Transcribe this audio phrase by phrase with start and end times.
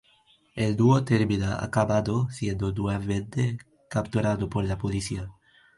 [0.55, 5.29] El dúo termina acabado siendo nuevamente capturado por la policía.